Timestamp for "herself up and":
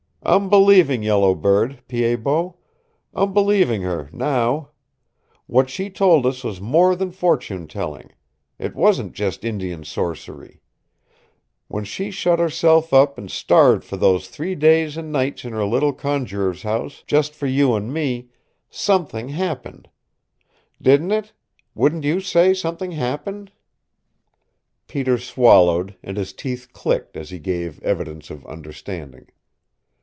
12.37-13.31